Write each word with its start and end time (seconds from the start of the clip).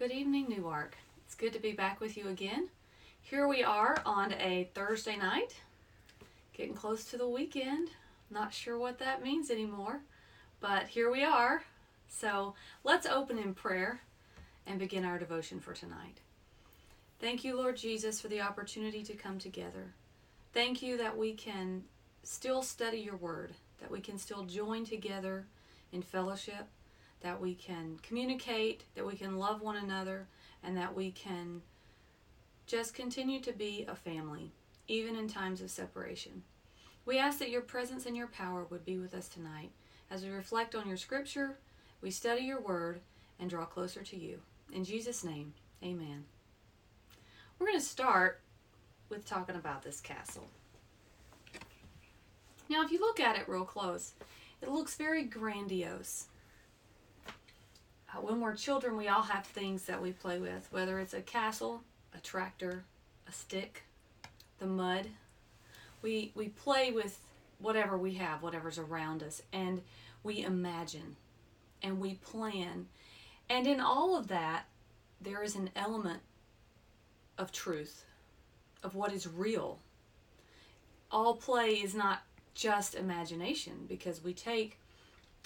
Good 0.00 0.12
evening, 0.12 0.46
Newark. 0.48 0.96
It's 1.26 1.34
good 1.34 1.52
to 1.52 1.58
be 1.58 1.72
back 1.72 2.00
with 2.00 2.16
you 2.16 2.28
again. 2.28 2.70
Here 3.20 3.46
we 3.46 3.62
are 3.62 3.98
on 4.06 4.32
a 4.32 4.70
Thursday 4.72 5.14
night, 5.14 5.56
getting 6.54 6.72
close 6.72 7.04
to 7.04 7.18
the 7.18 7.28
weekend. 7.28 7.90
Not 8.30 8.54
sure 8.54 8.78
what 8.78 8.98
that 9.00 9.22
means 9.22 9.50
anymore, 9.50 10.00
but 10.58 10.88
here 10.88 11.10
we 11.10 11.22
are. 11.22 11.64
So 12.08 12.54
let's 12.82 13.04
open 13.04 13.38
in 13.38 13.52
prayer 13.52 14.00
and 14.66 14.78
begin 14.78 15.04
our 15.04 15.18
devotion 15.18 15.60
for 15.60 15.74
tonight. 15.74 16.20
Thank 17.20 17.44
you, 17.44 17.54
Lord 17.54 17.76
Jesus, 17.76 18.22
for 18.22 18.28
the 18.28 18.40
opportunity 18.40 19.02
to 19.02 19.12
come 19.12 19.38
together. 19.38 19.92
Thank 20.54 20.80
you 20.80 20.96
that 20.96 21.18
we 21.18 21.34
can 21.34 21.84
still 22.22 22.62
study 22.62 23.00
your 23.00 23.16
word, 23.16 23.52
that 23.82 23.90
we 23.90 24.00
can 24.00 24.16
still 24.16 24.44
join 24.44 24.86
together 24.86 25.44
in 25.92 26.00
fellowship, 26.00 26.68
that 27.20 27.40
we 27.40 27.54
can 27.54 27.98
communicate, 28.02 28.84
that 28.94 29.06
we 29.06 29.14
can 29.14 29.38
love 29.38 29.60
one 29.60 29.76
another, 29.76 30.26
and 30.62 30.76
that 30.76 30.94
we 30.94 31.10
can 31.10 31.62
just 32.66 32.94
continue 32.94 33.40
to 33.40 33.52
be 33.52 33.84
a 33.88 33.94
family, 33.94 34.52
even 34.88 35.16
in 35.16 35.28
times 35.28 35.60
of 35.60 35.70
separation. 35.70 36.42
We 37.04 37.18
ask 37.18 37.38
that 37.38 37.50
your 37.50 37.62
presence 37.62 38.06
and 38.06 38.16
your 38.16 38.28
power 38.28 38.66
would 38.70 38.84
be 38.84 38.98
with 38.98 39.14
us 39.14 39.28
tonight 39.28 39.70
as 40.10 40.24
we 40.24 40.30
reflect 40.30 40.74
on 40.74 40.88
your 40.88 40.96
scripture, 40.96 41.58
we 42.00 42.10
study 42.10 42.42
your 42.42 42.60
word, 42.60 43.00
and 43.38 43.48
draw 43.48 43.64
closer 43.64 44.02
to 44.02 44.16
you. 44.16 44.40
In 44.72 44.84
Jesus' 44.84 45.24
name, 45.24 45.54
amen. 45.82 46.24
We're 47.58 47.66
going 47.66 47.78
to 47.78 47.84
start 47.84 48.40
with 49.08 49.24
talking 49.24 49.56
about 49.56 49.82
this 49.82 50.00
castle. 50.00 50.48
Now, 52.68 52.84
if 52.84 52.92
you 52.92 53.00
look 53.00 53.20
at 53.20 53.36
it 53.36 53.48
real 53.48 53.64
close, 53.64 54.12
it 54.62 54.70
looks 54.70 54.94
very 54.96 55.24
grandiose. 55.24 56.26
Uh, 58.12 58.20
when 58.20 58.40
we're 58.40 58.54
children, 58.54 58.96
we 58.96 59.08
all 59.08 59.22
have 59.22 59.44
things 59.46 59.84
that 59.84 60.00
we 60.00 60.12
play 60.12 60.38
with, 60.38 60.68
whether 60.70 60.98
it's 60.98 61.14
a 61.14 61.20
castle, 61.20 61.82
a 62.14 62.18
tractor, 62.18 62.84
a 63.28 63.32
stick, 63.32 63.84
the 64.58 64.66
mud. 64.66 65.06
We, 66.02 66.32
we 66.34 66.48
play 66.48 66.90
with 66.90 67.20
whatever 67.58 67.96
we 67.96 68.14
have, 68.14 68.42
whatever's 68.42 68.78
around 68.78 69.22
us, 69.22 69.42
and 69.52 69.82
we 70.22 70.42
imagine 70.44 71.16
and 71.82 72.00
we 72.00 72.14
plan. 72.14 72.86
And 73.48 73.66
in 73.66 73.80
all 73.80 74.16
of 74.16 74.28
that, 74.28 74.64
there 75.20 75.42
is 75.42 75.54
an 75.56 75.70
element 75.76 76.20
of 77.38 77.52
truth, 77.52 78.04
of 78.82 78.94
what 78.94 79.12
is 79.12 79.26
real. 79.26 79.78
All 81.10 81.34
play 81.34 81.70
is 81.70 81.94
not 81.94 82.22
just 82.54 82.94
imagination 82.94 83.86
because 83.88 84.22
we 84.22 84.32
take, 84.32 84.78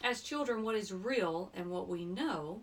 as 0.02 0.20
children, 0.20 0.62
what 0.62 0.74
is 0.74 0.92
real 0.92 1.50
and 1.54 1.70
what 1.70 1.88
we 1.88 2.04
know, 2.04 2.62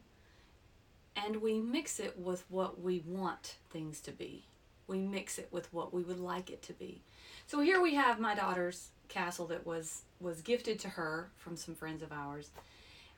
and 1.16 1.42
we 1.42 1.60
mix 1.60 2.00
it 2.00 2.18
with 2.18 2.44
what 2.50 2.82
we 2.82 3.04
want 3.06 3.56
things 3.70 4.00
to 4.02 4.12
be. 4.12 4.46
We 4.88 5.00
mix 5.00 5.40
it 5.40 5.48
with 5.52 5.72
what 5.74 5.94
we 5.94 6.04
would 6.04 6.20
like 6.20 6.50
it 6.50 6.62
to 6.64 6.74
be. 6.74 7.02
So 7.48 7.62
here 7.62 7.82
we 7.82 7.96
have 7.96 8.20
my 8.20 8.36
daughter's 8.36 8.90
castle 9.08 9.48
that 9.48 9.66
was 9.66 10.04
was 10.20 10.42
gifted 10.42 10.80
to 10.80 10.90
her 10.90 11.30
from 11.36 11.56
some 11.56 11.76
friends 11.76 12.02
of 12.02 12.12
ours. 12.12 12.50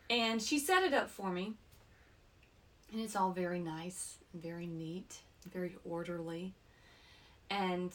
And 0.09 0.41
she 0.41 0.59
set 0.59 0.83
it 0.83 0.93
up 0.93 1.09
for 1.09 1.29
me. 1.29 1.53
And 2.91 3.01
it's 3.01 3.15
all 3.15 3.31
very 3.31 3.59
nice, 3.59 4.17
very 4.33 4.67
neat, 4.67 5.17
very 5.51 5.75
orderly. 5.83 6.53
And 7.49 7.91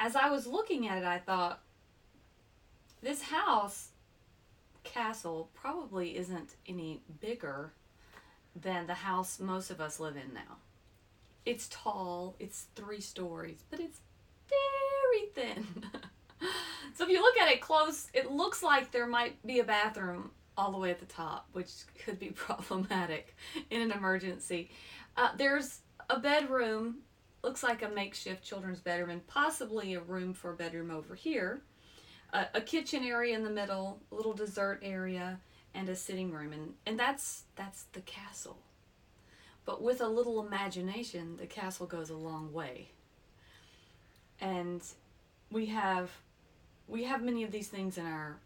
as 0.00 0.16
I 0.16 0.30
was 0.30 0.46
looking 0.46 0.88
at 0.88 0.98
it, 0.98 1.04
I 1.04 1.18
thought, 1.18 1.60
this 3.02 3.22
house 3.22 3.88
castle 4.84 5.50
probably 5.54 6.16
isn't 6.16 6.54
any 6.68 7.02
bigger 7.20 7.72
than 8.54 8.86
the 8.86 8.94
house 8.94 9.40
most 9.40 9.70
of 9.70 9.80
us 9.80 9.98
live 9.98 10.16
in 10.16 10.32
now. 10.32 10.58
It's 11.44 11.68
tall, 11.68 12.36
it's 12.38 12.66
three 12.74 13.00
stories, 13.00 13.64
but 13.70 13.80
it's 13.80 14.00
very 14.48 15.28
thin. 15.34 15.66
so 16.94 17.04
if 17.04 17.10
you 17.10 17.20
look 17.20 17.36
at 17.38 17.50
it 17.50 17.60
close, 17.60 18.08
it 18.14 18.30
looks 18.30 18.62
like 18.62 18.92
there 18.92 19.06
might 19.06 19.44
be 19.44 19.58
a 19.58 19.64
bathroom 19.64 20.30
all 20.56 20.70
the 20.70 20.78
way 20.78 20.90
at 20.90 21.00
the 21.00 21.06
top, 21.06 21.48
which 21.52 21.70
could 22.04 22.18
be 22.18 22.28
problematic 22.34 23.36
in 23.70 23.80
an 23.80 23.90
emergency. 23.90 24.70
Uh, 25.16 25.30
there's 25.36 25.80
a 26.08 26.18
bedroom, 26.18 26.98
looks 27.42 27.62
like 27.62 27.82
a 27.82 27.88
makeshift 27.88 28.42
children's 28.42 28.80
bedroom, 28.80 29.10
and 29.10 29.26
possibly 29.26 29.94
a 29.94 30.00
room 30.00 30.32
for 30.32 30.52
a 30.52 30.56
bedroom 30.56 30.90
over 30.90 31.14
here 31.14 31.62
a, 32.34 32.46
a 32.54 32.60
kitchen 32.60 33.04
area 33.04 33.34
in 33.34 33.44
the 33.44 33.50
middle, 33.50 34.00
a 34.12 34.14
little 34.14 34.34
dessert 34.34 34.80
area, 34.82 35.38
and 35.74 35.88
a 35.88 35.96
sitting 35.96 36.30
room, 36.30 36.52
and 36.52 36.74
and 36.84 36.98
that's 36.98 37.44
that's 37.56 37.84
the 37.92 38.00
castle. 38.00 38.58
But 39.64 39.82
with 39.82 40.00
a 40.02 40.08
little 40.08 40.44
imagination, 40.44 41.36
the 41.38 41.46
castle 41.46 41.86
goes 41.86 42.10
a 42.10 42.16
long 42.16 42.52
way. 42.52 42.88
And 44.40 44.82
we 45.50 45.66
have 45.66 46.10
we 46.86 47.04
have 47.04 47.22
many 47.22 47.44
of 47.44 47.50
these 47.50 47.68
things 47.68 47.96
in 47.96 48.04
our 48.04 48.36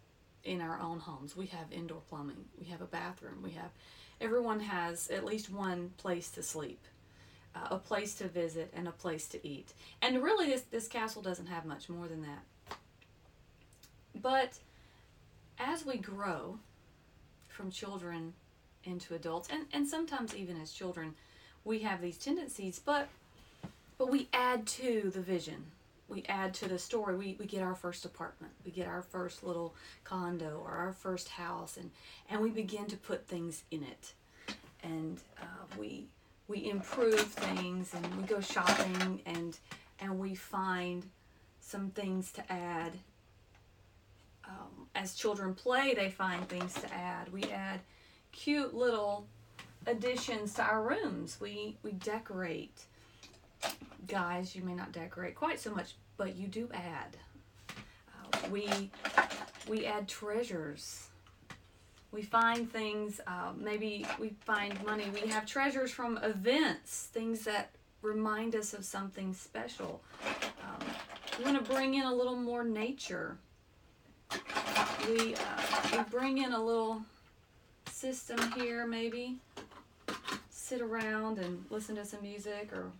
in 0.44 0.60
our 0.60 0.80
own 0.80 1.00
homes. 1.00 1.36
We 1.36 1.46
have 1.46 1.72
indoor 1.72 2.02
plumbing. 2.08 2.44
We 2.58 2.66
have 2.66 2.80
a 2.80 2.86
bathroom. 2.86 3.40
We 3.42 3.50
have 3.52 3.70
everyone 4.20 4.60
has 4.60 5.08
at 5.08 5.24
least 5.24 5.50
one 5.50 5.90
place 5.96 6.30
to 6.32 6.42
sleep, 6.42 6.80
uh, 7.54 7.68
a 7.72 7.78
place 7.78 8.14
to 8.16 8.28
visit, 8.28 8.72
and 8.76 8.86
a 8.86 8.92
place 8.92 9.26
to 9.28 9.46
eat. 9.46 9.72
And 10.00 10.22
really, 10.22 10.46
this 10.46 10.62
this 10.62 10.86
castle 10.86 11.22
doesn't 11.22 11.46
have 11.46 11.64
much 11.64 11.88
more 11.88 12.06
than 12.06 12.22
that. 12.22 12.44
But 14.14 14.58
as 15.58 15.84
we 15.84 15.98
grow 15.98 16.58
from 17.48 17.70
children 17.70 18.34
into 18.84 19.14
adults, 19.14 19.48
and, 19.50 19.66
and 19.72 19.86
sometimes 19.86 20.34
even 20.34 20.60
as 20.60 20.72
children, 20.72 21.14
we 21.64 21.80
have 21.80 22.00
these 22.00 22.18
tendencies, 22.18 22.78
but 22.78 23.08
but 23.98 24.10
we 24.10 24.28
add 24.32 24.66
to 24.66 25.10
the 25.12 25.20
vision. 25.20 25.64
We 26.08 26.24
add 26.28 26.54
to 26.54 26.68
the 26.68 26.78
story. 26.78 27.16
We, 27.16 27.36
we 27.38 27.46
get 27.46 27.62
our 27.62 27.74
first 27.74 28.04
apartment. 28.04 28.52
We 28.64 28.70
get 28.70 28.86
our 28.86 29.02
first 29.02 29.42
little 29.42 29.74
condo 30.04 30.62
or 30.64 30.70
our 30.70 30.92
first 30.92 31.28
house, 31.28 31.76
and, 31.76 31.90
and 32.30 32.40
we 32.40 32.50
begin 32.50 32.86
to 32.86 32.96
put 32.96 33.26
things 33.26 33.64
in 33.72 33.82
it. 33.82 34.12
And 34.82 35.20
uh, 35.42 35.76
we 35.78 36.06
we 36.46 36.70
improve 36.70 37.20
things, 37.20 37.92
and 37.92 38.14
we 38.16 38.22
go 38.22 38.40
shopping, 38.40 39.20
and 39.26 39.58
and 40.00 40.18
we 40.18 40.34
find 40.34 41.04
some 41.60 41.90
things 41.90 42.32
to 42.32 42.52
add 42.52 42.92
um, 44.48 44.86
as 44.94 45.14
children 45.14 45.54
play, 45.54 45.94
they 45.94 46.10
find 46.10 46.48
things 46.48 46.74
to 46.74 46.92
add. 46.92 47.32
We 47.32 47.44
add 47.44 47.80
cute 48.32 48.74
little 48.74 49.26
additions 49.86 50.54
to 50.54 50.62
our 50.62 50.82
rooms. 50.82 51.38
We 51.40 51.76
we 51.82 51.92
decorate. 51.92 52.84
Guys, 54.06 54.54
you 54.54 54.62
may 54.62 54.74
not 54.74 54.92
decorate 54.92 55.34
quite 55.34 55.60
so 55.60 55.74
much, 55.74 55.94
but 56.16 56.36
you 56.36 56.46
do 56.46 56.68
add. 56.72 57.16
Uh, 57.70 58.48
we 58.50 58.90
we 59.68 59.86
add 59.86 60.08
treasures. 60.08 61.08
We 62.10 62.22
find 62.22 62.70
things. 62.72 63.20
Uh, 63.26 63.52
maybe 63.56 64.06
we 64.18 64.34
find 64.40 64.82
money. 64.84 65.04
We 65.12 65.28
have 65.28 65.44
treasures 65.44 65.90
from 65.90 66.18
events, 66.18 67.08
things 67.12 67.44
that 67.44 67.70
remind 68.00 68.54
us 68.54 68.72
of 68.72 68.84
something 68.84 69.34
special. 69.34 70.00
Um, 70.62 70.86
we 71.38 71.44
want 71.44 71.64
to 71.64 71.70
bring 71.70 71.94
in 71.94 72.04
a 72.04 72.14
little 72.14 72.36
more 72.36 72.64
nature 72.64 73.36
we, 75.08 75.34
uh, 75.34 75.38
we 75.92 75.98
bring 76.10 76.38
in 76.38 76.52
a 76.52 76.62
little 76.62 77.02
system 77.90 78.38
here 78.52 78.86
maybe. 78.86 79.36
Sit 80.50 80.80
around 80.80 81.38
and 81.38 81.64
listen 81.70 81.96
to 81.96 82.04
some 82.04 82.22
music 82.22 82.70
or 82.72 82.90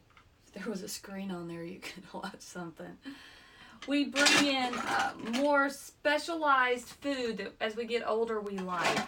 if 0.47 0.53
there 0.55 0.71
was 0.71 0.83
a 0.83 0.89
screen 0.89 1.31
on 1.31 1.49
there 1.49 1.63
you 1.63 1.79
could 1.81 2.05
watch 2.13 2.41
something. 2.41 2.97
We 3.87 4.07
bring 4.07 4.47
in 4.47 4.75
uh, 4.75 5.13
more 5.35 5.71
specialized 5.71 6.89
food 6.89 7.39
that 7.39 7.53
as 7.61 7.77
we 7.77 7.85
get 7.85 8.07
older 8.07 8.41
we 8.41 8.59
like. 8.59 8.99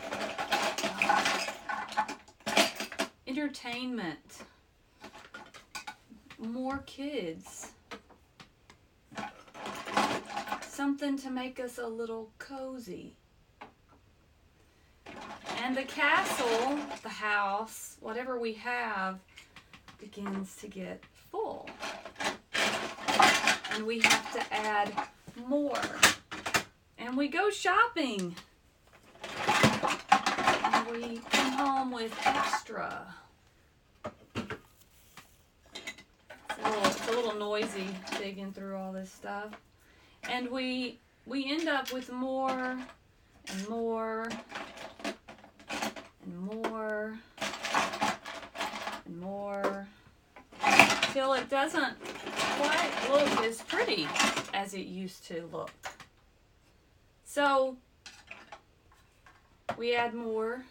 Entertainment. 3.26 4.42
More 6.38 6.78
kids 6.86 7.72
something 10.80 11.18
to 11.18 11.28
make 11.28 11.60
us 11.60 11.76
a 11.76 11.86
little 11.86 12.30
cozy. 12.38 13.12
And 15.58 15.76
the 15.76 15.82
castle, 15.82 16.78
the 17.02 17.10
house, 17.10 17.98
whatever 18.00 18.40
we 18.40 18.54
have, 18.54 19.18
begins 19.98 20.56
to 20.56 20.68
get 20.68 21.04
full. 21.30 21.68
And 23.74 23.86
we 23.86 24.00
have 24.00 24.32
to 24.32 24.54
add 24.54 24.90
more. 25.46 25.82
And 26.96 27.14
we 27.14 27.28
go 27.28 27.50
shopping. 27.50 28.34
And 30.64 30.90
we 30.90 31.20
come 31.30 31.52
home 31.52 31.90
with 31.90 32.18
extra. 32.24 33.14
It's 34.06 34.14
a 36.64 36.70
little, 36.70 36.86
it's 36.86 37.08
a 37.08 37.12
little 37.12 37.34
noisy 37.34 37.88
digging 38.18 38.54
through 38.54 38.78
all 38.78 38.94
this 38.94 39.12
stuff 39.12 39.50
and 40.28 40.50
we 40.50 40.98
we 41.26 41.50
end 41.50 41.68
up 41.68 41.92
with 41.92 42.10
more 42.12 42.78
and 43.48 43.68
more 43.68 44.28
and 46.22 46.40
more 46.40 47.18
and 49.06 49.20
more 49.20 49.86
until 50.62 51.32
it 51.34 51.48
doesn't 51.48 51.94
quite 52.04 52.90
look 53.10 53.44
as 53.44 53.62
pretty 53.62 54.06
as 54.54 54.74
it 54.74 54.86
used 54.86 55.26
to 55.26 55.48
look. 55.52 55.72
So 57.24 57.76
we 59.76 59.94
add 59.94 60.14
more. 60.14 60.64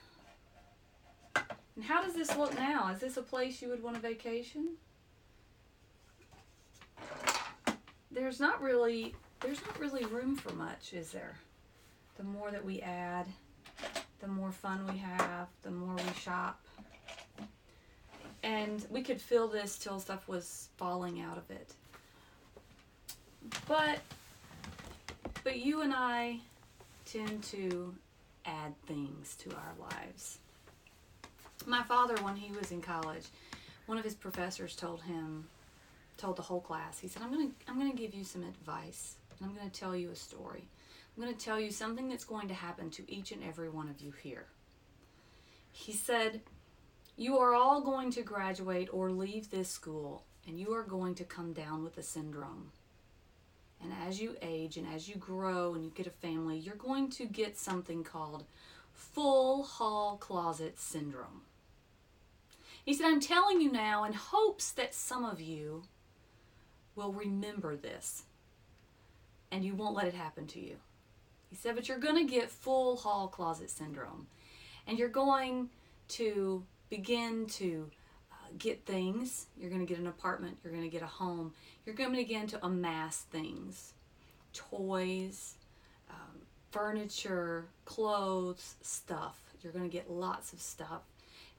And 1.75 1.85
how 1.85 2.03
does 2.03 2.13
this 2.13 2.35
look 2.35 2.53
now? 2.55 2.91
Is 2.91 2.99
this 2.99 3.17
a 3.17 3.21
place 3.21 3.61
you 3.61 3.69
would 3.69 3.81
want 3.81 3.95
to 3.95 4.01
vacation? 4.01 4.75
There's 8.11 8.39
not 8.39 8.61
really 8.61 9.15
there's 9.39 9.61
not 9.65 9.79
really 9.79 10.05
room 10.05 10.35
for 10.35 10.53
much, 10.53 10.93
is 10.93 11.11
there? 11.11 11.35
The 12.17 12.23
more 12.23 12.51
that 12.51 12.63
we 12.63 12.81
add, 12.81 13.25
the 14.19 14.27
more 14.27 14.51
fun 14.51 14.85
we 14.91 14.97
have, 14.97 15.47
the 15.63 15.71
more 15.71 15.95
we 15.95 16.13
shop. 16.19 16.59
And 18.43 18.85
we 18.89 19.01
could 19.01 19.21
fill 19.21 19.47
this 19.47 19.77
till 19.77 19.99
stuff 19.99 20.27
was 20.27 20.69
falling 20.77 21.21
out 21.21 21.37
of 21.37 21.49
it. 21.51 21.73
But 23.67 23.99
but 25.43 25.57
you 25.59 25.81
and 25.81 25.93
I 25.93 26.39
tend 27.05 27.43
to 27.43 27.93
add 28.45 28.73
things 28.85 29.35
to 29.37 29.49
our 29.51 29.73
lives. 29.79 30.39
My 31.65 31.83
father 31.83 32.15
when 32.23 32.35
he 32.35 32.51
was 32.51 32.71
in 32.71 32.81
college, 32.81 33.25
one 33.85 33.97
of 33.97 34.03
his 34.03 34.15
professors 34.15 34.75
told 34.75 35.01
him 35.01 35.45
told 36.17 36.35
the 36.35 36.41
whole 36.41 36.61
class. 36.61 36.99
He 36.99 37.07
said, 37.07 37.21
"I'm 37.21 37.31
going 37.31 37.49
to 37.49 37.55
I'm 37.67 37.79
going 37.79 37.91
to 37.91 37.97
give 37.97 38.13
you 38.13 38.23
some 38.23 38.43
advice. 38.43 39.15
And 39.39 39.49
I'm 39.49 39.55
going 39.55 39.69
to 39.69 39.79
tell 39.79 39.95
you 39.95 40.11
a 40.11 40.15
story. 40.15 40.67
I'm 41.15 41.23
going 41.23 41.35
to 41.35 41.45
tell 41.45 41.59
you 41.59 41.71
something 41.71 42.07
that's 42.07 42.23
going 42.23 42.47
to 42.47 42.53
happen 42.53 42.89
to 42.91 43.11
each 43.11 43.31
and 43.31 43.43
every 43.43 43.69
one 43.69 43.89
of 43.89 44.01
you 44.01 44.11
here. 44.11 44.45
He 45.71 45.93
said, 45.93 46.41
You 47.17 47.37
are 47.37 47.53
all 47.53 47.81
going 47.81 48.11
to 48.11 48.21
graduate 48.21 48.89
or 48.91 49.11
leave 49.11 49.49
this 49.49 49.69
school, 49.69 50.23
and 50.47 50.59
you 50.59 50.73
are 50.73 50.83
going 50.83 51.15
to 51.15 51.23
come 51.23 51.53
down 51.53 51.83
with 51.83 51.97
a 51.97 52.03
syndrome. 52.03 52.71
And 53.81 53.93
as 54.07 54.21
you 54.21 54.35
age 54.41 54.77
and 54.77 54.87
as 54.93 55.07
you 55.07 55.15
grow 55.15 55.73
and 55.73 55.85
you 55.85 55.91
get 55.91 56.07
a 56.07 56.11
family, 56.11 56.57
you're 56.57 56.75
going 56.75 57.09
to 57.11 57.25
get 57.25 57.57
something 57.57 58.03
called 58.03 58.43
full 58.93 59.63
hall 59.63 60.17
closet 60.17 60.77
syndrome. 60.79 61.41
He 62.83 62.93
said, 62.93 63.07
I'm 63.07 63.21
telling 63.21 63.61
you 63.61 63.71
now 63.71 64.03
in 64.03 64.13
hopes 64.13 64.71
that 64.71 64.93
some 64.93 65.23
of 65.23 65.39
you 65.39 65.83
will 66.95 67.13
remember 67.13 67.75
this 67.75 68.23
and 69.51 69.63
you 69.63 69.75
won't 69.75 69.95
let 69.95 70.07
it 70.07 70.13
happen 70.13 70.47
to 70.47 70.59
you. 70.59 70.75
He 71.49 71.55
said, 71.55 71.75
but 71.75 71.87
you're 71.87 71.97
going 71.97 72.27
to 72.27 72.31
get 72.31 72.49
full 72.49 72.97
hall 72.97 73.27
closet 73.27 73.69
syndrome. 73.69 74.27
And 74.87 74.97
you're 74.97 75.09
going 75.09 75.69
to 76.09 76.63
begin 76.89 77.47
to 77.47 77.89
uh, 78.31 78.35
get 78.57 78.85
things. 78.85 79.47
You're 79.57 79.69
going 79.69 79.85
to 79.85 79.91
get 79.91 79.99
an 79.99 80.07
apartment. 80.07 80.57
You're 80.63 80.73
going 80.73 80.83
to 80.85 80.89
get 80.89 81.01
a 81.01 81.07
home. 81.07 81.53
You're 81.85 81.95
going 81.95 82.11
to 82.11 82.17
begin 82.17 82.47
to 82.47 82.65
amass 82.65 83.21
things 83.31 83.93
toys, 84.51 85.55
um, 86.09 86.41
furniture, 86.71 87.65
clothes, 87.85 88.75
stuff. 88.81 89.39
You're 89.61 89.73
going 89.73 89.89
to 89.89 89.95
get 89.95 90.09
lots 90.09 90.53
of 90.53 90.61
stuff. 90.61 91.01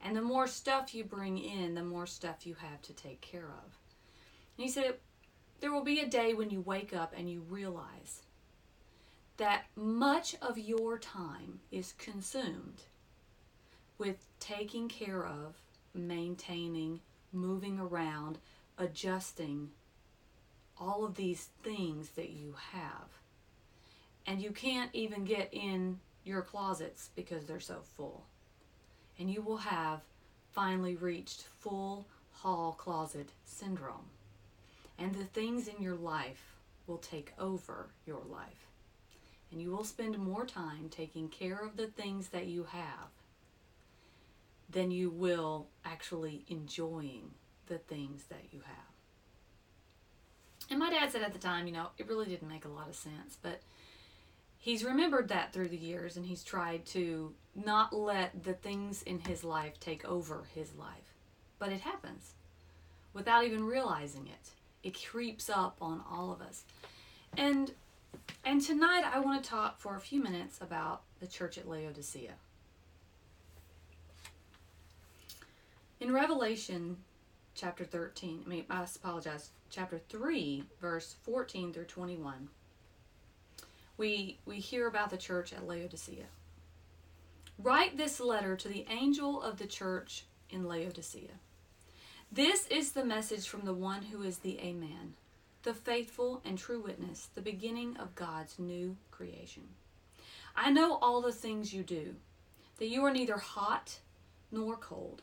And 0.03 0.15
the 0.15 0.21
more 0.21 0.47
stuff 0.47 0.93
you 0.93 1.03
bring 1.03 1.37
in, 1.37 1.75
the 1.75 1.83
more 1.83 2.05
stuff 2.05 2.45
you 2.45 2.55
have 2.55 2.81
to 2.83 2.93
take 2.93 3.21
care 3.21 3.45
of. 3.45 3.77
And 4.57 4.65
he 4.65 4.69
said, 4.69 4.95
there 5.61 5.71
will 5.71 5.83
be 5.83 5.99
a 5.99 6.07
day 6.07 6.33
when 6.33 6.49
you 6.49 6.59
wake 6.59 6.93
up 6.93 7.13
and 7.15 7.29
you 7.29 7.41
realize 7.47 8.23
that 9.37 9.65
much 9.75 10.35
of 10.41 10.57
your 10.57 10.97
time 10.97 11.59
is 11.71 11.93
consumed 11.97 12.81
with 13.97 14.27
taking 14.39 14.89
care 14.89 15.25
of, 15.25 15.55
maintaining, 15.93 16.99
moving 17.31 17.79
around, 17.79 18.39
adjusting 18.77 19.69
all 20.79 21.05
of 21.05 21.15
these 21.15 21.49
things 21.63 22.09
that 22.11 22.31
you 22.31 22.55
have. 22.71 23.07
And 24.25 24.41
you 24.41 24.51
can't 24.51 24.89
even 24.93 25.23
get 25.25 25.49
in 25.51 25.99
your 26.23 26.41
closets 26.41 27.09
because 27.15 27.45
they're 27.45 27.59
so 27.59 27.81
full. 27.95 28.25
And 29.19 29.29
you 29.29 29.43
will 29.43 29.57
have 29.57 30.01
finally 30.51 30.95
reached 30.95 31.43
full 31.59 32.07
hall 32.31 32.73
closet 32.73 33.29
syndrome. 33.45 34.09
And 35.01 35.15
the 35.15 35.25
things 35.25 35.67
in 35.67 35.81
your 35.81 35.95
life 35.95 36.55
will 36.85 36.99
take 36.99 37.33
over 37.39 37.87
your 38.05 38.21
life 38.29 38.67
and 39.51 39.59
you 39.59 39.71
will 39.71 39.83
spend 39.83 40.17
more 40.19 40.45
time 40.45 40.89
taking 40.89 41.27
care 41.27 41.57
of 41.57 41.75
the 41.75 41.87
things 41.87 42.29
that 42.29 42.45
you 42.45 42.65
have 42.65 43.09
than 44.69 44.91
you 44.91 45.09
will 45.09 45.65
actually 45.83 46.45
enjoying 46.47 47.31
the 47.67 47.79
things 47.79 48.25
that 48.29 48.43
you 48.51 48.59
have. 48.59 48.91
And 50.69 50.79
my 50.79 50.91
dad 50.91 51.11
said 51.11 51.23
at 51.23 51.33
the 51.33 51.39
time, 51.39 51.65
you 51.65 51.73
know, 51.73 51.87
it 51.97 52.07
really 52.07 52.27
didn't 52.27 52.47
make 52.47 52.65
a 52.65 52.69
lot 52.69 52.87
of 52.87 52.95
sense, 52.95 53.37
but 53.41 53.61
he's 54.59 54.85
remembered 54.85 55.27
that 55.29 55.51
through 55.51 55.69
the 55.69 55.77
years 55.77 56.15
and 56.15 56.27
he's 56.27 56.43
tried 56.43 56.85
to 56.85 57.33
not 57.55 57.91
let 57.91 58.43
the 58.43 58.53
things 58.53 59.01
in 59.01 59.19
his 59.19 59.43
life 59.43 59.79
take 59.79 60.05
over 60.05 60.43
his 60.53 60.75
life. 60.75 61.15
But 61.57 61.71
it 61.73 61.81
happens 61.81 62.35
without 63.13 63.43
even 63.43 63.65
realizing 63.65 64.27
it. 64.27 64.51
It 64.83 65.05
creeps 65.05 65.49
up 65.49 65.77
on 65.81 66.03
all 66.09 66.31
of 66.31 66.41
us. 66.41 66.63
And 67.37 67.71
and 68.43 68.61
tonight 68.61 69.03
I 69.05 69.19
want 69.19 69.43
to 69.43 69.49
talk 69.49 69.79
for 69.79 69.95
a 69.95 69.99
few 69.99 70.21
minutes 70.21 70.59
about 70.61 71.01
the 71.19 71.27
church 71.27 71.57
at 71.57 71.69
Laodicea. 71.69 72.33
In 75.99 76.11
Revelation 76.11 76.97
chapter 77.53 77.85
13, 77.85 78.43
I 78.45 78.49
mean, 78.49 78.65
I 78.69 78.83
apologize, 78.83 79.51
chapter 79.69 79.99
3, 80.09 80.63
verse 80.81 81.15
14 81.21 81.73
through 81.73 81.85
21, 81.85 82.49
we, 83.97 84.39
we 84.45 84.59
hear 84.59 84.87
about 84.87 85.11
the 85.11 85.17
church 85.17 85.53
at 85.53 85.67
Laodicea. 85.67 86.25
Write 87.59 87.97
this 87.97 88.19
letter 88.19 88.55
to 88.55 88.67
the 88.67 88.85
angel 88.89 89.41
of 89.41 89.59
the 89.59 89.67
church 89.67 90.25
in 90.49 90.67
Laodicea. 90.67 91.33
This 92.33 92.65
is 92.67 92.93
the 92.93 93.03
message 93.03 93.49
from 93.49 93.65
the 93.65 93.73
one 93.73 94.03
who 94.03 94.21
is 94.21 94.37
the 94.37 94.57
Amen 94.59 95.15
the 95.63 95.73
faithful 95.73 96.41
and 96.43 96.57
true 96.57 96.81
witness, 96.81 97.27
the 97.35 97.41
beginning 97.41 97.95
of 97.97 98.15
God's 98.15 98.57
new 98.57 98.95
creation. 99.11 99.63
I 100.55 100.71
know 100.71 100.95
all 100.95 101.21
the 101.21 101.31
things 101.31 101.71
you 101.71 101.83
do, 101.83 102.15
that 102.77 102.87
you 102.87 103.03
are 103.03 103.13
neither 103.13 103.37
hot 103.37 103.99
nor 104.51 104.75
cold. 104.77 105.21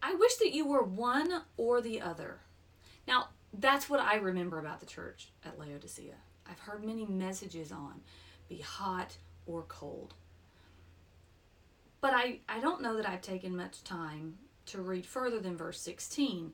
I 0.00 0.14
wish 0.14 0.36
that 0.36 0.52
you 0.52 0.64
were 0.64 0.84
one 0.84 1.42
or 1.56 1.80
the 1.80 2.00
other. 2.00 2.38
Now, 3.08 3.30
that's 3.52 3.90
what 3.90 3.98
I 3.98 4.16
remember 4.16 4.60
about 4.60 4.78
the 4.78 4.86
church 4.86 5.32
at 5.44 5.58
Laodicea. 5.58 6.14
I've 6.48 6.60
heard 6.60 6.84
many 6.84 7.04
messages 7.04 7.72
on 7.72 8.02
be 8.48 8.58
hot 8.58 9.16
or 9.46 9.62
cold. 9.62 10.14
But 12.00 12.12
I, 12.14 12.38
I 12.48 12.60
don't 12.60 12.82
know 12.82 12.96
that 12.96 13.08
I've 13.08 13.22
taken 13.22 13.56
much 13.56 13.82
time 13.82 14.34
to 14.66 14.82
read 14.82 15.06
further 15.06 15.40
than 15.40 15.56
verse 15.56 15.80
16 15.80 16.52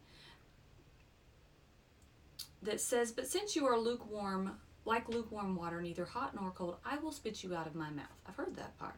that 2.63 2.81
says, 2.81 3.13
But 3.13 3.27
since 3.27 3.57
you 3.57 3.67
are 3.67 3.79
lukewarm, 3.79 4.53
like 4.85 5.09
lukewarm 5.09 5.57
water, 5.57 5.81
neither 5.81 6.05
hot 6.05 6.35
nor 6.35 6.51
cold, 6.51 6.77
I 6.85 6.99
will 6.99 7.13
spit 7.13 7.43
you 7.43 7.55
out 7.55 7.67
of 7.67 7.75
my 7.75 7.91
mouth. 7.91 8.07
I've 8.27 8.37
heard 8.37 8.57
that 8.57 8.79
part. 8.79 8.97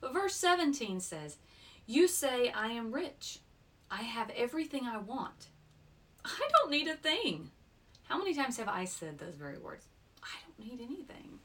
But 0.00 0.12
verse 0.12 0.34
17 0.34 1.00
says, 1.00 1.36
You 1.86 2.08
say, 2.08 2.50
I 2.50 2.68
am 2.68 2.92
rich. 2.92 3.40
I 3.90 4.02
have 4.02 4.30
everything 4.30 4.84
I 4.84 4.98
want. 4.98 5.48
I 6.24 6.48
don't 6.52 6.70
need 6.70 6.88
a 6.88 6.96
thing. 6.96 7.50
How 8.08 8.18
many 8.18 8.34
times 8.34 8.56
have 8.58 8.68
I 8.68 8.84
said 8.84 9.18
those 9.18 9.34
very 9.34 9.58
words? 9.58 9.86
I 10.22 10.28
don't 10.44 10.68
need 10.68 10.84
anything. 10.84 11.38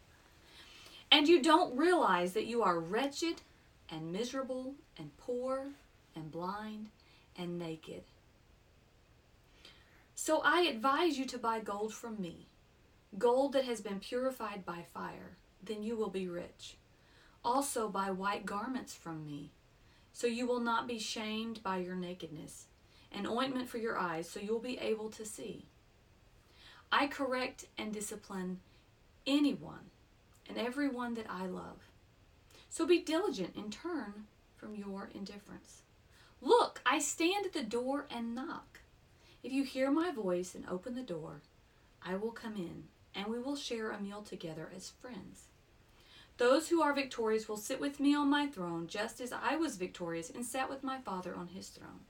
And 1.11 1.27
you 1.27 1.41
don't 1.41 1.77
realize 1.77 2.33
that 2.33 2.45
you 2.45 2.63
are 2.63 2.79
wretched 2.79 3.41
and 3.89 4.11
miserable 4.11 4.75
and 4.97 5.15
poor 5.17 5.67
and 6.15 6.31
blind 6.31 6.89
and 7.37 7.57
naked. 7.57 8.03
So 10.15 10.41
I 10.43 10.61
advise 10.61 11.17
you 11.17 11.25
to 11.25 11.37
buy 11.37 11.59
gold 11.59 11.93
from 11.93 12.21
me, 12.21 12.47
gold 13.17 13.53
that 13.53 13.65
has 13.65 13.81
been 13.81 13.99
purified 13.99 14.65
by 14.65 14.83
fire, 14.93 15.37
then 15.63 15.83
you 15.83 15.95
will 15.95 16.09
be 16.09 16.27
rich. 16.27 16.77
Also 17.43 17.89
buy 17.89 18.11
white 18.11 18.45
garments 18.45 18.93
from 18.93 19.25
me, 19.25 19.51
so 20.13 20.27
you 20.27 20.45
will 20.45 20.59
not 20.59 20.87
be 20.87 20.99
shamed 20.99 21.63
by 21.63 21.77
your 21.77 21.95
nakedness, 21.95 22.65
and 23.11 23.27
ointment 23.27 23.67
for 23.67 23.79
your 23.79 23.97
eyes, 23.97 24.29
so 24.29 24.39
you 24.39 24.51
will 24.51 24.59
be 24.59 24.77
able 24.77 25.09
to 25.09 25.25
see. 25.25 25.65
I 26.91 27.07
correct 27.07 27.65
and 27.77 27.93
discipline 27.93 28.59
anyone 29.25 29.89
and 30.47 30.57
everyone 30.57 31.13
that 31.15 31.27
I 31.29 31.45
love. 31.45 31.89
So 32.69 32.85
be 32.85 32.99
diligent 32.99 33.55
and 33.55 33.71
turn 33.71 34.25
from 34.55 34.75
your 34.75 35.09
indifference. 35.15 35.81
Look, 36.41 36.81
I 36.85 36.99
stand 36.99 37.45
at 37.45 37.53
the 37.53 37.63
door 37.63 38.07
and 38.09 38.33
knock. 38.33 38.79
If 39.43 39.51
you 39.51 39.63
hear 39.63 39.91
my 39.91 40.11
voice 40.11 40.55
and 40.55 40.65
open 40.67 40.95
the 40.95 41.01
door, 41.01 41.41
I 42.03 42.15
will 42.15 42.31
come 42.31 42.55
in, 42.55 42.85
and 43.15 43.27
we 43.27 43.39
will 43.39 43.55
share 43.55 43.91
a 43.91 44.01
meal 44.01 44.23
together 44.23 44.69
as 44.75 44.89
friends. 44.89 45.45
Those 46.37 46.69
who 46.69 46.81
are 46.81 46.93
victorious 46.93 47.47
will 47.47 47.57
sit 47.57 47.79
with 47.79 47.99
me 47.99 48.15
on 48.15 48.29
my 48.29 48.47
throne, 48.47 48.87
just 48.87 49.21
as 49.21 49.31
I 49.31 49.55
was 49.55 49.77
victorious 49.77 50.31
and 50.31 50.43
sat 50.43 50.69
with 50.69 50.83
my 50.83 50.99
Father 50.99 51.35
on 51.35 51.49
his 51.49 51.69
throne. 51.69 52.01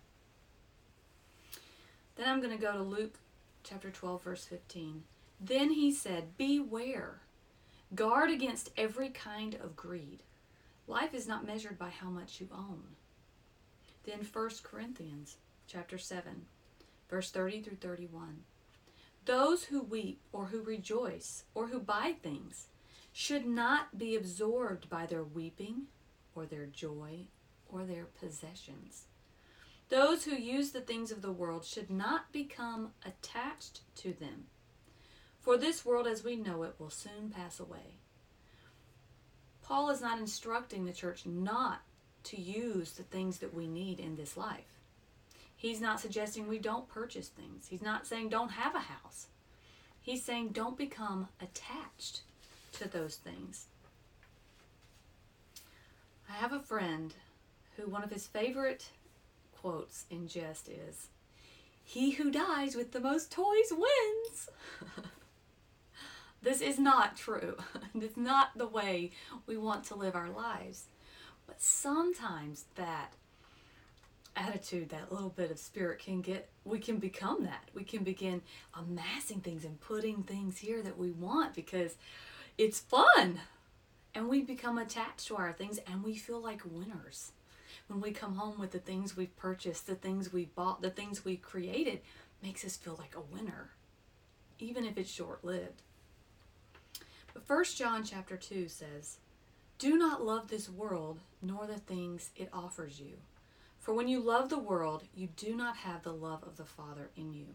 Then 2.16 2.30
I'm 2.30 2.42
going 2.42 2.56
to 2.56 2.62
go 2.62 2.74
to 2.74 2.84
Luke 2.84 3.20
chapter 3.64 3.90
12, 3.90 4.24
verse 4.24 4.46
15. 4.46 5.04
Then 5.40 5.72
he 5.72 5.92
said, 5.92 6.38
Beware, 6.38 7.20
guard 7.96 8.30
against 8.30 8.72
every 8.78 9.10
kind 9.10 9.56
of 9.56 9.76
greed. 9.76 10.24
Life 10.88 11.14
is 11.14 11.28
not 11.28 11.46
measured 11.46 11.78
by 11.78 11.90
how 11.90 12.10
much 12.10 12.40
you 12.40 12.48
own. 12.54 12.84
Then 14.04 14.26
1 14.32 14.50
Corinthians 14.64 15.38
chapter 15.68 15.98
7, 15.98 16.46
verse 17.10 17.30
30 17.30 17.62
through 17.62 17.78
31. 17.78 18.44
Those 19.26 19.66
who 19.66 19.84
weep 19.84 20.20
or 20.32 20.46
who 20.48 20.62
rejoice 20.62 21.44
or 21.54 21.68
who 21.68 21.80
buy 21.80 22.16
things 22.22 22.68
should 23.14 23.46
not 23.46 23.98
be 23.98 24.16
absorbed 24.16 24.90
by 24.90 25.06
their 25.06 25.24
weeping 25.24 25.84
or 26.34 26.46
their 26.46 26.66
joy 26.66 27.28
or 27.72 27.84
their 27.84 28.06
possessions. 28.06 29.06
Those 29.90 30.24
who 30.24 30.36
use 30.36 30.72
the 30.72 30.82
things 30.82 31.12
of 31.12 31.22
the 31.22 31.32
world 31.32 31.66
should 31.66 31.92
not 31.92 32.32
become 32.32 32.94
attached 33.06 33.82
to 33.98 34.14
them. 34.14 34.46
For 35.40 35.58
this 35.58 35.86
world 35.86 36.08
as 36.08 36.24
we 36.24 36.36
know 36.36 36.64
it 36.64 36.76
will 36.80 36.90
soon 36.90 37.30
pass 37.30 37.60
away. 37.60 37.98
Paul 39.62 39.90
is 39.90 40.02
not 40.02 40.20
instructing 40.20 40.86
the 40.86 40.94
church 40.94 41.26
not 41.26 41.82
to 42.26 42.40
use 42.40 42.92
the 42.92 43.04
things 43.04 43.40
that 43.40 43.54
we 43.54 43.68
need 43.68 44.00
in 44.00 44.16
this 44.16 44.38
life. 44.38 44.80
He's 45.56 45.80
not 45.82 46.00
suggesting 46.00 46.48
we 46.48 46.58
don't 46.58 46.88
purchase 46.88 47.28
things. 47.28 47.68
He's 47.70 47.82
not 47.82 48.08
saying 48.08 48.30
don't 48.30 48.52
have 48.52 48.74
a 48.76 48.80
house. 48.80 49.28
He's 50.02 50.24
saying 50.24 50.50
don't 50.50 50.78
become 50.78 51.28
attached 51.40 52.22
to 52.74 52.88
those 52.88 53.16
things. 53.16 53.68
I 56.28 56.34
have 56.34 56.54
a 56.54 56.60
friend 56.60 57.14
who 57.76 57.88
one 57.88 58.04
of 58.04 58.12
his 58.12 58.26
favorite 58.26 58.90
quotes 59.56 60.06
in 60.10 60.28
jest 60.28 60.68
is 60.68 61.08
He 61.84 62.12
who 62.12 62.32
dies 62.32 62.76
with 62.76 62.92
the 62.92 63.00
most 63.00 63.32
toys 63.32 63.72
wins. 63.72 64.50
this 66.42 66.62
is 66.62 66.80
not 66.80 67.18
true. 67.18 67.58
it's 67.96 68.18
not 68.18 68.58
the 68.58 68.68
way 68.68 69.12
we 69.46 69.58
want 69.58 69.84
to 69.86 69.96
live 69.96 70.16
our 70.16 70.30
lives. 70.30 70.86
But 71.52 71.62
sometimes 71.62 72.64
that 72.76 73.12
attitude, 74.38 74.88
that 74.92 75.12
little 75.12 75.32
bit 75.32 75.52
of 75.52 75.60
spirit 75.60 76.00
can 76.00 76.22
get, 76.22 76.48
we 76.64 76.80
can 76.80 76.96
become 76.96 77.44
that. 77.44 77.68
We 77.74 77.84
can 77.84 78.06
begin 78.06 78.42
amassing 78.74 79.42
things 79.42 79.66
and 79.66 79.78
putting 79.82 80.24
things 80.24 80.60
here 80.60 80.82
that 80.82 80.98
we 80.98 81.12
want 81.12 81.54
because 81.54 81.98
it's 82.58 82.80
fun. 82.80 83.42
And 84.16 84.30
we 84.30 84.44
become 84.44 84.78
attached 84.78 85.28
to 85.28 85.36
our 85.36 85.52
things 85.52 85.78
and 85.86 86.06
we 86.06 86.16
feel 86.16 86.40
like 86.40 86.62
winners. 86.64 87.34
When 87.90 88.00
we 88.00 88.12
come 88.12 88.36
home 88.36 88.58
with 88.58 88.72
the 88.72 88.80
things 88.80 89.18
we've 89.18 89.36
purchased, 89.36 89.88
the 89.88 89.96
things 89.96 90.32
we 90.32 90.46
bought, 90.46 90.82
the 90.82 90.90
things 90.90 91.26
we 91.26 91.36
created, 91.36 92.00
makes 92.42 92.64
us 92.64 92.78
feel 92.78 92.96
like 92.98 93.18
a 93.18 93.36
winner, 93.36 93.72
even 94.58 94.86
if 94.86 94.98
it's 94.98 95.12
short 95.12 95.44
lived. 95.44 95.82
But 97.34 97.46
First 97.46 97.78
John 97.78 98.06
chapter 98.06 98.38
2 98.38 98.70
says, 98.70 99.18
Do 99.82 99.98
not 99.98 100.24
love 100.24 100.48
this 100.48 100.70
world 100.70 101.22
nor 101.42 101.66
the 101.66 101.80
things 101.80 102.30
it 102.36 102.50
offers 102.54 103.00
you. 103.00 103.14
For 103.80 103.96
when 103.96 104.08
you 104.08 104.20
love 104.20 104.50
the 104.50 104.60
world, 104.60 105.06
you 105.16 105.30
do 105.36 105.56
not 105.56 105.76
have 105.76 106.04
the 106.04 106.14
love 106.14 106.44
of 106.44 106.56
the 106.56 106.66
Father 106.66 107.10
in 107.18 107.34
you. 107.34 107.48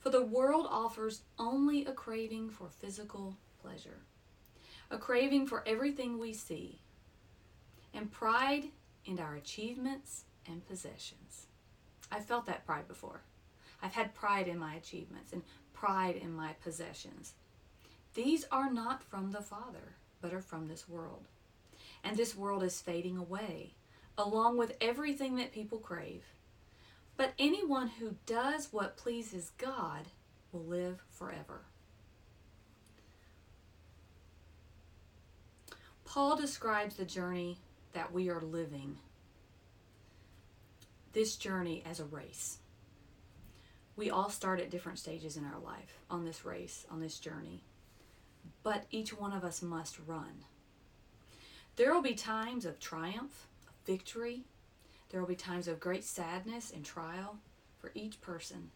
For 0.00 0.10
the 0.10 0.22
world 0.22 0.66
offers 0.68 1.22
only 1.38 1.86
a 1.86 1.94
craving 1.94 2.50
for 2.50 2.68
physical 2.68 3.38
pleasure, 3.62 4.00
a 4.90 4.98
craving 4.98 5.46
for 5.46 5.66
everything 5.66 6.18
we 6.18 6.34
see, 6.34 6.82
and 7.94 8.12
pride 8.12 8.64
in 9.06 9.18
our 9.18 9.34
achievements 9.34 10.24
and 10.46 10.68
possessions. 10.68 11.46
I've 12.12 12.26
felt 12.26 12.44
that 12.44 12.66
pride 12.66 12.86
before. 12.86 13.22
I've 13.82 13.94
had 13.94 14.14
pride 14.14 14.46
in 14.46 14.58
my 14.58 14.74
achievements 14.74 15.32
and 15.32 15.40
pride 15.72 16.16
in 16.16 16.34
my 16.34 16.52
possessions. 16.62 17.32
These 18.12 18.44
are 18.52 18.70
not 18.70 19.02
from 19.02 19.30
the 19.30 19.40
Father, 19.40 19.94
but 20.20 20.32
are 20.32 20.40
from 20.40 20.68
this 20.68 20.88
world. 20.88 21.26
And 22.04 22.16
this 22.16 22.36
world 22.36 22.62
is 22.62 22.80
fading 22.80 23.16
away, 23.16 23.74
along 24.16 24.56
with 24.56 24.76
everything 24.80 25.36
that 25.36 25.52
people 25.52 25.78
crave. 25.78 26.24
But 27.16 27.32
anyone 27.38 27.88
who 27.88 28.16
does 28.26 28.72
what 28.72 28.96
pleases 28.96 29.52
God 29.58 30.06
will 30.52 30.64
live 30.64 31.02
forever. 31.10 31.62
Paul 36.04 36.36
describes 36.36 36.96
the 36.96 37.04
journey 37.04 37.58
that 37.92 38.12
we 38.12 38.30
are 38.30 38.40
living, 38.40 38.96
this 41.12 41.36
journey 41.36 41.84
as 41.88 42.00
a 42.00 42.04
race. 42.04 42.58
We 43.96 44.10
all 44.10 44.30
start 44.30 44.60
at 44.60 44.70
different 44.70 44.98
stages 44.98 45.36
in 45.36 45.44
our 45.44 45.60
life 45.60 45.98
on 46.10 46.24
this 46.24 46.44
race, 46.44 46.86
on 46.90 47.00
this 47.00 47.18
journey, 47.18 47.62
but 48.62 48.84
each 48.90 49.16
one 49.16 49.32
of 49.32 49.44
us 49.44 49.62
must 49.62 49.98
run. 50.06 50.44
There 51.76 51.94
will 51.94 52.02
be 52.02 52.14
times 52.14 52.64
of 52.64 52.78
triumph, 52.78 53.46
of 53.66 53.74
victory. 53.86 54.42
There 55.10 55.20
will 55.20 55.28
be 55.28 55.34
times 55.34 55.66
of 55.66 55.80
great 55.80 56.04
sadness 56.04 56.70
and 56.70 56.84
trial 56.84 57.38
for 57.78 57.90
each 57.94 58.20
person. 58.20 58.70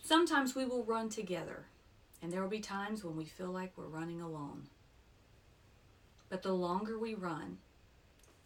Sometimes 0.00 0.54
we 0.54 0.64
will 0.64 0.84
run 0.84 1.08
together, 1.08 1.66
and 2.22 2.32
there 2.32 2.40
will 2.40 2.48
be 2.48 2.60
times 2.60 3.04
when 3.04 3.16
we 3.16 3.24
feel 3.24 3.50
like 3.50 3.72
we're 3.76 3.84
running 3.84 4.20
alone. 4.20 4.68
But 6.28 6.42
the 6.42 6.52
longer 6.52 6.98
we 6.98 7.14
run, 7.14 7.58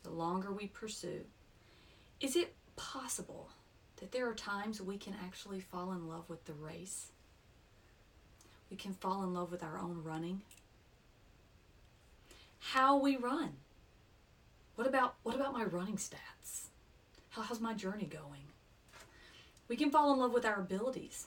the 0.03 0.11
longer 0.11 0.53
we 0.53 0.67
pursue, 0.67 1.25
is 2.21 2.35
it 2.35 2.55
possible 2.77 3.51
that 3.97 4.11
there 4.11 4.29
are 4.29 4.35
times 4.35 4.81
we 4.81 4.97
can 4.97 5.15
actually 5.25 5.61
fall 5.61 5.93
in 5.93 6.09
love 6.09 6.29
with 6.29 6.45
the 6.47 6.55
race? 6.55 7.12
We 8.73 8.79
can 8.79 8.95
fall 8.95 9.23
in 9.23 9.35
love 9.35 9.53
with 9.53 9.63
our 9.63 9.79
own 9.79 10.03
running. 10.03 10.41
How 12.59 12.97
we 12.97 13.17
run. 13.19 13.51
What 14.77 14.87
about 14.87 15.17
what 15.25 15.35
about 15.35 15.53
my 15.53 15.63
running 15.63 15.97
stats? 15.99 16.69
How, 17.29 17.43
how's 17.43 17.61
my 17.61 17.75
journey 17.75 18.07
going? 18.07 18.45
We 19.69 19.77
can 19.77 19.91
fall 19.91 20.11
in 20.15 20.21
love 20.21 20.33
with 20.33 20.47
our 20.47 20.59
abilities. 20.59 21.27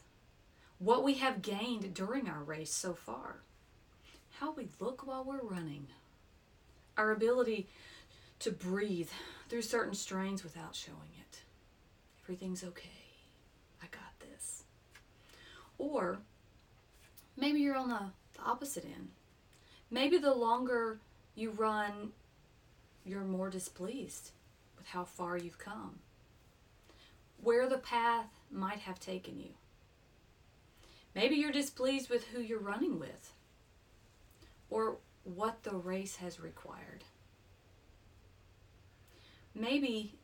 What 0.79 1.03
we 1.03 1.13
have 1.15 1.43
gained 1.43 1.93
during 1.93 2.27
our 2.27 2.41
race 2.41 2.73
so 2.73 2.95
far. 2.95 3.35
How 4.39 4.51
we 4.51 4.69
look 4.79 5.05
while 5.05 5.23
we're 5.23 5.43
running 5.43 5.85
our 6.97 7.11
ability 7.11 7.67
to 8.39 8.51
breathe 8.51 9.09
through 9.49 9.61
certain 9.61 9.93
strains 9.93 10.43
without 10.43 10.73
showing 10.75 11.13
it. 11.21 11.41
Everything's 12.23 12.63
okay. 12.63 12.89
I 13.83 13.85
got 13.91 14.19
this. 14.19 14.63
Or 15.77 16.17
maybe 17.37 17.59
you're 17.59 17.75
on 17.75 17.89
the, 17.89 18.11
the 18.33 18.43
opposite 18.43 18.85
end. 18.85 19.09
Maybe 19.91 20.17
the 20.17 20.33
longer 20.33 20.99
you 21.35 21.51
run, 21.51 22.11
you're 23.05 23.23
more 23.23 23.49
displeased 23.49 24.31
with 24.77 24.87
how 24.87 25.03
far 25.03 25.37
you've 25.37 25.59
come, 25.59 25.99
where 27.41 27.69
the 27.69 27.77
path 27.77 28.27
might 28.51 28.79
have 28.79 28.99
taken 28.99 29.39
you. 29.39 29.51
Maybe 31.13 31.35
you're 31.35 31.51
displeased 31.51 32.09
with 32.09 32.25
who 32.25 32.41
you're 32.41 32.59
running 32.59 32.99
with, 32.99 33.33
or 34.69 34.97
what 35.23 35.63
the 35.63 35.75
race 35.75 36.17
has 36.17 36.39
required. 36.39 37.03
Maybe 39.53 40.15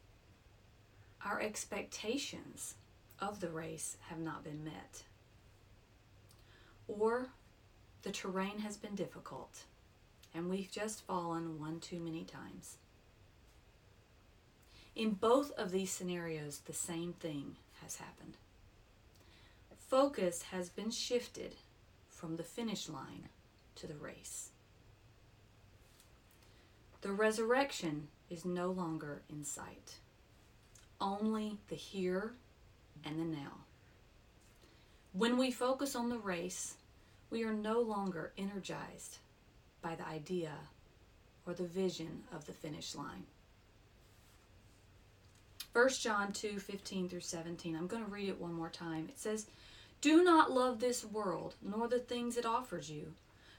our 1.26 1.40
expectations 1.40 2.76
of 3.20 3.40
the 3.40 3.50
race 3.50 3.98
have 4.10 4.20
not 4.20 4.44
been 4.44 4.64
met, 4.64 5.04
or 7.00 7.30
the 8.04 8.12
terrain 8.12 8.60
has 8.60 8.78
been 8.78 8.96
difficult 8.96 9.64
and 10.34 10.50
we've 10.50 10.72
just 10.72 11.06
fallen 11.06 11.60
one 11.60 11.80
too 11.80 12.00
many 12.00 12.24
times. 12.24 12.78
In 14.96 15.12
both 15.12 15.52
of 15.52 15.72
these 15.72 15.92
scenarios, 15.92 16.62
the 16.66 16.74
same 16.74 17.14
thing 17.14 17.56
has 17.82 17.98
happened. 17.98 18.38
Focus 19.90 20.44
has 20.44 20.70
been 20.70 20.90
shifted 20.90 21.56
from 22.10 22.38
the 22.38 22.44
finish 22.44 22.88
line 22.88 23.28
to 23.76 23.88
the 23.88 23.96
race. 23.96 24.52
The 27.02 27.12
resurrection 27.12 28.08
is 28.30 28.46
no 28.46 28.72
longer 28.72 29.22
in 29.30 29.44
sight, 29.44 29.96
only 31.02 31.58
the 31.68 31.76
here 31.76 32.34
and 33.04 33.20
the 33.20 33.26
now. 33.26 33.66
When 35.14 35.38
we 35.38 35.52
focus 35.52 35.96
on 35.96 36.08
the 36.08 36.20
race, 36.20 36.76
we 37.32 37.44
are 37.44 37.54
no 37.54 37.80
longer 37.80 38.34
energized 38.38 39.18
by 39.82 39.96
the 39.96 40.06
idea 40.08 40.52
or 41.48 41.54
the 41.54 41.64
vision 41.64 42.24
of 42.32 42.46
the 42.46 42.54
finish 42.54 42.94
line. 42.94 43.24
1 45.74 45.90
John 45.90 46.34
2 46.34 46.60
15 46.60 47.08
through 47.08 47.22
17. 47.22 47.76
I'm 47.76 47.88
going 47.88 48.04
to 48.04 48.12
read 48.12 48.28
it 48.28 48.40
one 48.40 48.54
more 48.54 48.70
time. 48.70 49.08
It 49.08 49.18
says, 49.18 49.48
Do 50.02 50.22
not 50.24 50.52
love 50.52 50.80
this 50.80 51.06
world, 51.06 51.56
nor 51.62 51.88
the 51.88 52.00
things 52.00 52.36
it 52.36 52.46
offers 52.46 52.92
you. 52.92 53.14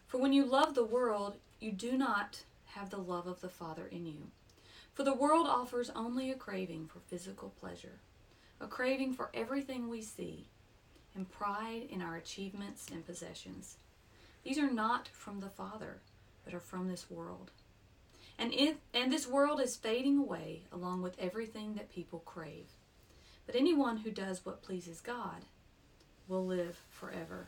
For 0.07 0.19
when 0.19 0.35
you 0.35 0.45
love 0.45 0.75
the 0.75 0.85
world, 0.85 1.37
you 1.59 1.73
do 1.73 1.97
not 1.97 2.43
have 2.67 2.91
the 2.91 2.99
love 2.99 3.27
of 3.27 3.41
the 3.41 3.49
Father 3.49 3.87
in 3.91 4.05
you. 4.05 4.29
For 4.93 5.05
the 5.05 5.15
world 5.15 5.47
offers 5.47 5.89
only 5.97 6.31
a 6.31 6.35
craving 6.35 6.87
for 6.87 6.99
physical 7.01 7.55
pleasure, 7.59 8.01
a 8.61 8.67
craving 8.67 9.15
for 9.15 9.31
everything 9.33 9.89
we 9.89 10.03
see, 10.03 10.45
and 11.15 11.31
pride 11.31 11.87
in 11.91 12.03
our 12.03 12.17
achievements 12.17 12.87
and 12.93 13.07
possessions. 13.07 13.77
These 14.45 14.59
are 14.59 14.71
not 14.71 15.09
from 15.09 15.41
the 15.41 15.49
Father, 15.49 16.01
but 16.45 16.55
are 16.55 16.61
from 16.61 16.89
this 16.89 17.11
world. 17.11 17.51
And, 18.39 18.53
and 18.93 19.13
this 19.13 19.27
world 19.27 19.61
is 19.61 19.77
fading 19.77 20.19
away 20.19 20.63
along 20.73 21.03
with 21.03 21.19
everything 21.19 21.75
that 21.75 21.93
people 21.93 22.21
crave. 22.21 22.67
But 23.47 23.57
anyone 23.57 23.99
who 23.99 24.11
does 24.11 24.45
what 24.45 24.63
pleases 24.63 25.01
God 25.01 25.45
will 26.29 26.47
live 26.47 26.81
forever. 26.91 27.47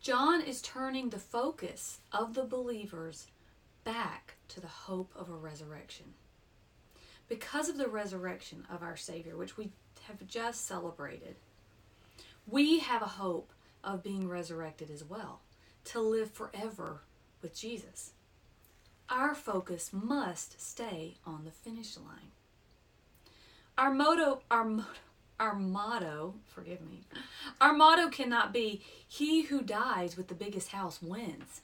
John 0.00 0.42
is 0.42 0.60
turning 0.60 1.08
the 1.08 1.18
focus 1.18 1.98
of 2.12 2.34
the 2.34 2.44
believers 2.44 3.28
back 3.84 4.34
to 4.48 4.60
the 4.60 4.66
hope 4.66 5.12
of 5.16 5.30
a 5.30 5.34
resurrection. 5.34 6.06
Because 7.28 7.70
of 7.70 7.78
the 7.78 7.88
resurrection 7.88 8.66
of 8.70 8.82
our 8.82 8.96
Savior, 8.96 9.36
which 9.36 9.56
we 9.56 9.70
have 10.08 10.26
just 10.26 10.66
celebrated, 10.66 11.36
we 12.46 12.80
have 12.80 13.02
a 13.02 13.06
hope 13.06 13.52
of 13.82 14.02
being 14.02 14.28
resurrected 14.28 14.90
as 14.90 15.04
well, 15.04 15.40
to 15.84 16.00
live 16.00 16.30
forever 16.30 17.02
with 17.42 17.58
Jesus. 17.58 18.12
Our 19.08 19.34
focus 19.34 19.90
must 19.92 20.60
stay 20.60 21.16
on 21.26 21.44
the 21.44 21.50
finish 21.50 21.96
line. 21.96 22.32
Our 23.76 23.92
motto, 23.92 24.42
our 24.50 24.64
motto, 24.64 24.88
our 25.40 25.54
motto, 25.54 26.34
forgive 26.46 26.80
me, 26.80 27.02
our 27.60 27.72
motto 27.72 28.08
cannot 28.08 28.52
be, 28.52 28.82
He 29.06 29.42
who 29.42 29.62
dies 29.62 30.16
with 30.16 30.28
the 30.28 30.34
biggest 30.34 30.68
house 30.68 31.02
wins. 31.02 31.60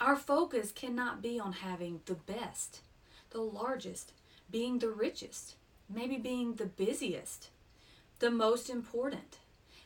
Our 0.00 0.16
focus 0.16 0.72
cannot 0.72 1.22
be 1.22 1.38
on 1.40 1.52
having 1.52 2.00
the 2.06 2.14
best, 2.14 2.80
the 3.30 3.40
largest, 3.40 4.12
being 4.50 4.78
the 4.78 4.90
richest, 4.90 5.54
maybe 5.88 6.16
being 6.16 6.54
the 6.54 6.66
busiest, 6.66 7.48
the 8.18 8.30
most 8.30 8.68
important, 8.68 9.38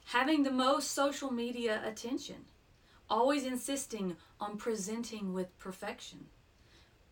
having 0.06 0.42
the 0.42 0.50
most 0.50 0.90
social 0.90 1.30
media 1.30 1.82
attention, 1.84 2.44
always 3.08 3.44
insisting 3.44 4.16
on 4.40 4.56
presenting 4.56 5.32
with 5.32 5.58
perfection, 5.58 6.26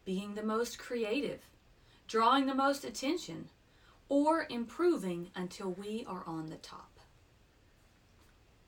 being 0.04 0.34
the 0.34 0.42
most 0.42 0.78
creative, 0.78 1.40
drawing 2.08 2.46
the 2.46 2.54
most 2.54 2.84
attention, 2.84 3.48
or 4.08 4.46
improving 4.50 5.30
until 5.36 5.70
we 5.70 6.04
are 6.08 6.24
on 6.26 6.48
the 6.50 6.56
top. 6.56 6.98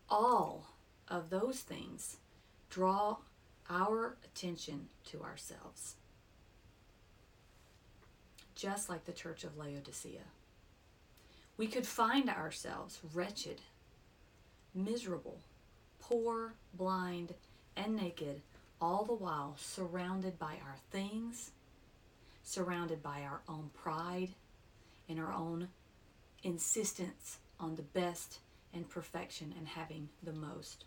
All 0.09 0.69
of 1.09 1.31
those 1.31 1.61
things 1.61 2.19
draw 2.71 3.17
our 3.69 4.17
attention 4.25 4.89
to 5.07 5.23
ourselves, 5.23 5.97
just 8.63 8.89
like 8.89 9.05
the 9.07 9.13
church 9.13 9.43
of 9.43 9.59
Laodicea. 9.59 10.21
We 11.57 11.67
could 11.67 11.85
find 11.85 12.31
ourselves 12.31 13.01
wretched, 13.13 13.61
miserable, 14.73 15.41
poor, 15.99 16.55
blind, 16.73 17.35
and 17.77 17.97
naked, 17.97 18.41
all 18.81 19.05
the 19.05 19.15
while 19.15 19.57
surrounded 19.59 20.39
by 20.39 20.53
our 20.65 20.77
things, 20.93 21.51
surrounded 22.45 23.03
by 23.03 23.23
our 23.23 23.41
own 23.49 23.71
pride 23.75 24.29
and 25.09 25.19
our 25.19 25.33
own 25.33 25.67
insistence 26.45 27.39
on 27.59 27.75
the 27.75 27.83
best 27.83 28.39
and 28.73 28.89
perfection 28.89 29.53
and 29.59 29.67
having 29.67 30.09
the 30.23 30.33
most. 30.33 30.85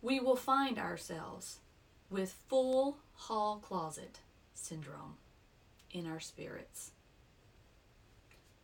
We 0.00 0.20
will 0.20 0.36
find 0.36 0.78
ourselves 0.78 1.58
with 2.10 2.32
full 2.48 2.98
hall 3.14 3.56
closet 3.56 4.20
syndrome 4.54 5.16
in 5.92 6.06
our 6.06 6.20
spirits. 6.20 6.92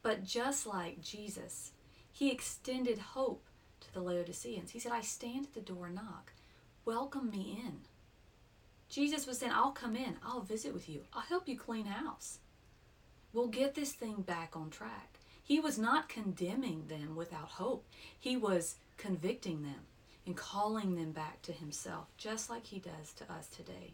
But 0.02 0.24
just 0.24 0.66
like 0.66 1.00
Jesus, 1.00 1.72
he 2.10 2.30
extended 2.30 2.98
hope 2.98 3.44
to 3.80 3.92
the 3.92 4.00
Laodiceans. 4.00 4.70
He 4.70 4.78
said, 4.78 4.92
I 4.92 5.02
stand 5.02 5.46
at 5.46 5.54
the 5.54 5.60
door 5.60 5.86
and 5.86 5.94
knock. 5.96 6.32
Welcome 6.84 7.30
me 7.30 7.62
in. 7.64 7.80
Jesus 8.88 9.26
was 9.26 9.38
saying, 9.38 9.52
I'll 9.54 9.72
come 9.72 9.96
in. 9.96 10.16
I'll 10.24 10.40
visit 10.40 10.72
with 10.72 10.88
you. 10.88 11.02
I'll 11.12 11.22
help 11.22 11.46
you 11.46 11.58
clean 11.58 11.86
house. 11.86 12.38
We'll 13.32 13.48
get 13.48 13.74
this 13.74 13.92
thing 13.92 14.22
back 14.22 14.56
on 14.56 14.70
track. 14.70 15.18
He 15.42 15.60
was 15.60 15.78
not 15.78 16.08
condemning 16.08 16.86
them 16.88 17.14
without 17.14 17.48
hope. 17.48 17.84
He 18.18 18.36
was 18.36 18.76
convicting 18.96 19.62
them 19.62 19.86
and 20.26 20.36
calling 20.36 20.96
them 20.96 21.12
back 21.12 21.42
to 21.42 21.52
himself, 21.52 22.06
just 22.16 22.50
like 22.50 22.66
he 22.66 22.78
does 22.78 23.12
to 23.16 23.32
us 23.32 23.48
today. 23.48 23.92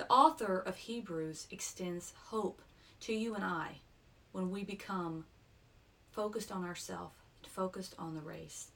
The 0.00 0.08
author 0.08 0.58
of 0.58 0.78
Hebrews 0.78 1.46
extends 1.50 2.14
hope 2.28 2.62
to 3.00 3.12
you 3.12 3.34
and 3.34 3.44
I 3.44 3.80
when 4.32 4.50
we 4.50 4.64
become 4.64 5.26
focused 6.10 6.50
on 6.50 6.64
ourselves, 6.64 7.12
and 7.42 7.52
focused 7.52 7.94
on 7.98 8.14
the 8.14 8.22
race. 8.22 8.68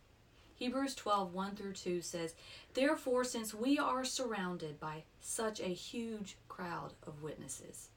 Hebrews 0.57 0.95
12, 0.95 1.33
1 1.33 1.57
through 1.57 1.73
2 1.73 2.03
says, 2.03 2.35
Therefore, 2.75 3.25
since 3.25 3.55
we 3.55 3.79
are 3.79 4.05
surrounded 4.05 4.79
by 4.79 5.05
such 5.23 5.61
a 5.61 5.73
huge 5.73 6.37
crowd 6.47 6.93
of 7.07 7.23
witnesses 7.23 7.89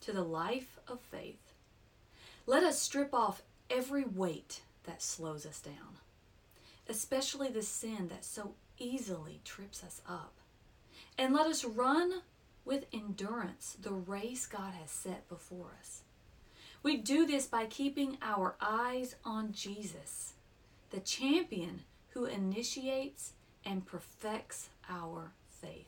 to 0.00 0.12
the 0.12 0.24
life 0.24 0.78
of 0.88 0.98
faith, 0.98 1.52
let 2.46 2.62
us 2.64 2.78
strip 2.80 3.12
off 3.12 3.42
every 3.68 4.04
weight 4.04 4.62
that 4.84 5.02
slows 5.02 5.44
us 5.44 5.60
down 5.60 5.98
especially 6.88 7.48
the 7.48 7.62
sin 7.62 8.08
that 8.08 8.24
so 8.24 8.54
easily 8.78 9.40
trips 9.44 9.84
us 9.84 10.00
up. 10.08 10.32
And 11.18 11.34
let 11.34 11.46
us 11.46 11.64
run 11.64 12.22
with 12.64 12.86
endurance 12.92 13.76
the 13.80 13.92
race 13.92 14.46
God 14.46 14.74
has 14.74 14.90
set 14.90 15.28
before 15.28 15.72
us. 15.78 16.02
We 16.82 16.96
do 16.96 17.26
this 17.26 17.46
by 17.46 17.66
keeping 17.66 18.18
our 18.22 18.56
eyes 18.60 19.14
on 19.24 19.52
Jesus, 19.52 20.34
the 20.90 21.00
champion 21.00 21.82
who 22.10 22.24
initiates 22.24 23.32
and 23.64 23.86
perfects 23.86 24.68
our 24.88 25.32
faith. 25.48 25.86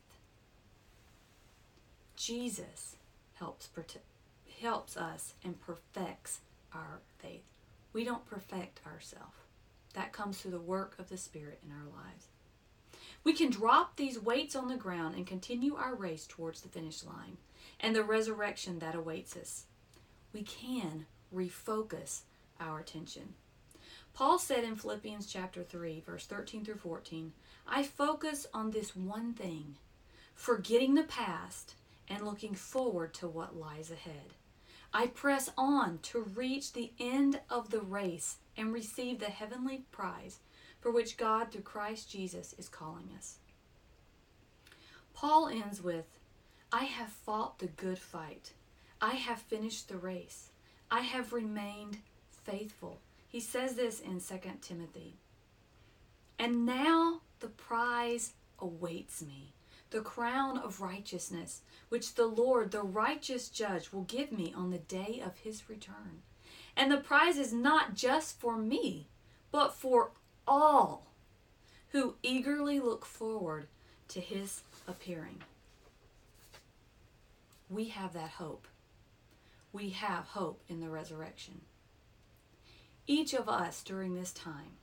Jesus 2.16 2.96
helps 3.34 3.68
helps 4.60 4.96
us 4.96 5.34
and 5.44 5.60
perfects 5.60 6.40
our 6.72 7.00
faith. 7.18 7.42
We 7.92 8.04
don't 8.04 8.24
perfect 8.24 8.80
ourselves. 8.86 9.34
That 9.94 10.12
comes 10.12 10.38
through 10.38 10.52
the 10.52 10.60
work 10.60 10.96
of 10.98 11.08
the 11.08 11.16
Spirit 11.16 11.60
in 11.64 11.72
our 11.72 12.02
lives. 12.02 12.28
We 13.24 13.32
can 13.32 13.50
drop 13.50 13.96
these 13.96 14.20
weights 14.20 14.54
on 14.54 14.68
the 14.68 14.76
ground 14.76 15.14
and 15.16 15.26
continue 15.26 15.74
our 15.74 15.94
race 15.94 16.26
towards 16.26 16.60
the 16.60 16.68
finish 16.68 17.02
line 17.02 17.38
and 17.80 17.96
the 17.96 18.04
resurrection 18.04 18.78
that 18.80 18.94
awaits 18.94 19.34
us. 19.34 19.64
We 20.34 20.42
can 20.42 21.06
refocus 21.34 22.20
our 22.60 22.78
attention. 22.78 23.34
Paul 24.12 24.38
said 24.38 24.62
in 24.62 24.76
Philippians 24.76 25.26
chapter 25.26 25.62
3, 25.62 26.02
verse 26.06 26.26
13 26.26 26.64
through 26.64 26.76
14, 26.76 27.32
I 27.66 27.82
focus 27.82 28.46
on 28.52 28.70
this 28.70 28.94
one 28.94 29.32
thing, 29.32 29.76
forgetting 30.34 30.94
the 30.94 31.02
past 31.02 31.74
and 32.08 32.24
looking 32.24 32.54
forward 32.54 33.14
to 33.14 33.26
what 33.26 33.56
lies 33.56 33.90
ahead. 33.90 34.34
I 34.92 35.08
press 35.08 35.50
on 35.56 35.98
to 36.02 36.20
reach 36.20 36.72
the 36.72 36.92
end 37.00 37.40
of 37.50 37.70
the 37.70 37.80
race 37.80 38.36
and 38.56 38.72
receive 38.72 39.18
the 39.18 39.26
heavenly 39.26 39.84
prize 39.90 40.38
for 40.84 40.90
which 40.90 41.16
God, 41.16 41.50
through 41.50 41.62
Christ 41.62 42.10
Jesus, 42.10 42.54
is 42.58 42.68
calling 42.68 43.08
us. 43.16 43.38
Paul 45.14 45.48
ends 45.48 45.82
with, 45.82 46.04
I 46.70 46.84
have 46.84 47.08
fought 47.08 47.58
the 47.58 47.68
good 47.68 47.98
fight. 47.98 48.52
I 49.00 49.14
have 49.14 49.38
finished 49.38 49.88
the 49.88 49.96
race. 49.96 50.50
I 50.90 51.00
have 51.00 51.32
remained 51.32 51.96
faithful. 52.28 53.00
He 53.26 53.40
says 53.40 53.76
this 53.76 53.98
in 53.98 54.20
2 54.20 54.38
Timothy. 54.60 55.16
And 56.38 56.66
now 56.66 57.22
the 57.40 57.48
prize 57.48 58.34
awaits 58.58 59.22
me 59.22 59.54
the 59.88 60.02
crown 60.02 60.58
of 60.58 60.82
righteousness, 60.82 61.62
which 61.88 62.14
the 62.14 62.26
Lord, 62.26 62.72
the 62.72 62.82
righteous 62.82 63.48
judge, 63.48 63.90
will 63.90 64.02
give 64.02 64.32
me 64.32 64.52
on 64.54 64.68
the 64.68 64.78
day 64.78 65.22
of 65.24 65.38
his 65.38 65.70
return. 65.70 66.20
And 66.76 66.92
the 66.92 66.98
prize 66.98 67.38
is 67.38 67.54
not 67.54 67.94
just 67.94 68.38
for 68.38 68.58
me, 68.58 69.08
but 69.50 69.72
for 69.72 70.10
all 70.46 71.06
who 71.90 72.16
eagerly 72.22 72.80
look 72.80 73.04
forward 73.04 73.68
to 74.08 74.20
his 74.20 74.62
appearing. 74.86 75.42
We 77.70 77.86
have 77.86 78.12
that 78.14 78.30
hope. 78.30 78.66
We 79.72 79.90
have 79.90 80.26
hope 80.26 80.62
in 80.68 80.80
the 80.80 80.90
resurrection. 80.90 81.60
Each 83.06 83.34
of 83.34 83.48
us 83.48 83.82
during 83.82 84.14
this 84.14 84.32
time, 84.32 84.78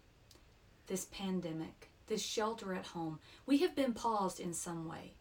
this 0.87 1.05
pandemic, 1.05 1.89
this 2.07 2.21
shelter 2.21 2.73
at 2.73 2.87
home, 2.87 3.19
we 3.45 3.59
have 3.59 3.75
been 3.75 3.93
paused 3.93 4.39
in 4.39 4.53
some 4.53 4.87
way. 4.87 5.13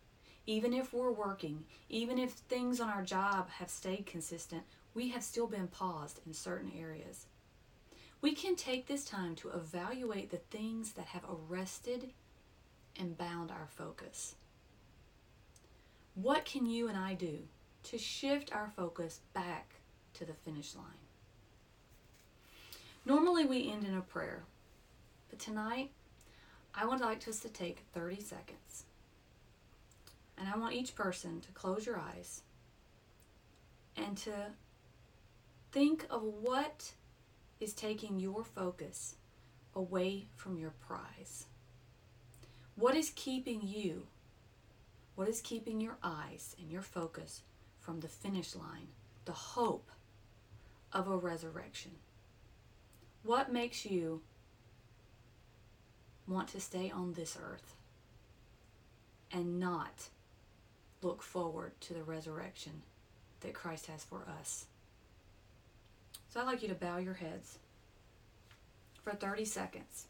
Even 0.46 0.72
if 0.72 0.92
we're 0.92 1.12
working, 1.12 1.64
even 1.88 2.18
if 2.18 2.32
things 2.32 2.80
on 2.80 2.88
our 2.88 3.02
job 3.02 3.48
have 3.50 3.70
stayed 3.70 4.06
consistent, 4.06 4.62
we 4.94 5.08
have 5.10 5.22
still 5.22 5.46
been 5.46 5.68
paused 5.68 6.20
in 6.26 6.32
certain 6.32 6.72
areas. 6.76 7.26
We 8.20 8.32
can 8.32 8.54
take 8.54 8.86
this 8.86 9.04
time 9.04 9.34
to 9.36 9.50
evaluate 9.50 10.30
the 10.30 10.36
things 10.36 10.92
that 10.92 11.06
have 11.06 11.24
arrested 11.28 12.10
and 12.98 13.16
bound 13.16 13.50
our 13.50 13.68
focus. 13.68 14.34
What 16.14 16.44
can 16.44 16.66
you 16.66 16.88
and 16.88 16.98
I 16.98 17.14
do 17.14 17.40
to 17.84 17.98
shift 17.98 18.52
our 18.52 18.70
focus 18.76 19.20
back 19.32 19.74
to 20.14 20.24
the 20.24 20.34
finish 20.34 20.74
line. 20.74 20.84
Normally 23.06 23.44
we 23.44 23.70
end 23.70 23.86
in 23.86 23.96
a 23.96 24.02
prayer, 24.02 24.44
but 25.28 25.38
tonight 25.38 25.90
I 26.74 26.84
would 26.84 27.00
like 27.00 27.26
us 27.26 27.40
to 27.40 27.48
take 27.48 27.84
30 27.94 28.20
seconds. 28.20 28.84
And 30.36 30.48
I 30.48 30.56
want 30.56 30.74
each 30.74 30.94
person 30.94 31.40
to 31.40 31.52
close 31.52 31.86
your 31.86 31.98
eyes 31.98 32.42
and 33.96 34.16
to 34.18 34.32
think 35.72 36.06
of 36.10 36.22
what 36.22 36.92
is 37.60 37.74
taking 37.74 38.18
your 38.18 38.42
focus 38.42 39.16
away 39.74 40.26
from 40.34 40.58
your 40.58 40.70
prize. 40.70 41.46
What 42.74 42.96
is 42.96 43.12
keeping 43.14 43.60
you? 43.62 44.06
What 45.14 45.28
is 45.28 45.42
keeping 45.42 45.80
your 45.80 45.98
eyes 46.02 46.56
and 46.58 46.70
your 46.70 46.82
focus 46.82 47.42
from 47.78 48.00
the 48.00 48.08
finish 48.08 48.56
line, 48.56 48.88
the 49.26 49.32
hope 49.32 49.90
of 50.92 51.08
a 51.08 51.16
resurrection? 51.16 51.92
What 53.22 53.52
makes 53.52 53.84
you 53.84 54.22
want 56.26 56.48
to 56.48 56.60
stay 56.60 56.90
on 56.90 57.12
this 57.12 57.36
earth 57.40 57.74
and 59.30 59.60
not 59.60 60.08
look 61.02 61.22
forward 61.22 61.72
to 61.82 61.94
the 61.94 62.02
resurrection 62.02 62.82
that 63.40 63.52
Christ 63.52 63.86
has 63.86 64.04
for 64.04 64.26
us? 64.40 64.64
So 66.30 66.38
I'd 66.38 66.46
like 66.46 66.62
you 66.62 66.68
to 66.68 66.76
bow 66.76 66.98
your 66.98 67.14
heads 67.14 67.58
for 69.02 69.10
30 69.10 69.44
seconds 69.44 70.06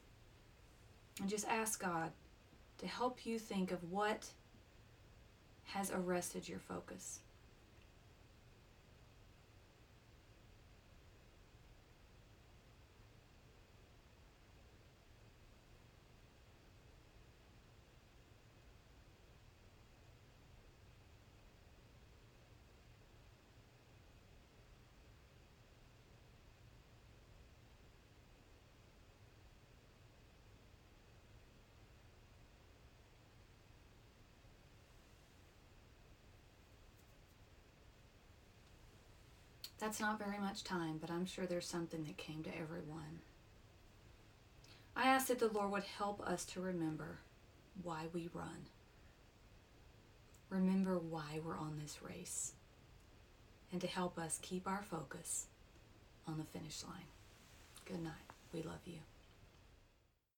and 1.19 1.31
just 1.31 1.49
ask 1.49 1.81
God 1.81 2.11
to 2.77 2.87
help 2.87 3.25
you 3.25 3.39
think 3.39 3.73
of 3.73 3.91
what 3.91 4.27
has 5.65 5.91
arrested 5.91 6.47
your 6.47 6.59
focus. 6.59 7.21
That's 39.81 39.99
not 39.99 40.19
very 40.19 40.39
much 40.39 40.63
time, 40.63 40.99
but 41.01 41.11
I'm 41.11 41.25
sure 41.25 41.47
there's 41.47 41.67
something 41.67 42.05
that 42.05 42.19
came 42.19 42.43
to 42.43 42.59
everyone. 42.59 43.21
I 44.95 45.05
ask 45.05 45.29
that 45.29 45.39
the 45.39 45.49
Lord 45.49 45.71
would 45.71 45.85
help 45.85 46.21
us 46.21 46.45
to 46.47 46.61
remember 46.61 47.21
why 47.83 48.05
we 48.13 48.29
run. 48.35 48.67
Remember 50.51 50.99
why 50.99 51.41
we're 51.43 51.59
on 51.59 51.79
this 51.81 52.03
race. 52.03 52.53
And 53.73 53.81
to 53.81 53.87
help 53.87 54.19
us 54.19 54.39
keep 54.43 54.69
our 54.69 54.83
focus 54.83 55.47
on 56.29 56.37
the 56.37 56.45
finish 56.45 56.83
line. 56.85 57.07
Good 57.87 58.03
night. 58.03 58.13
We 58.53 58.63
love 58.63 58.81
you. 58.85 58.99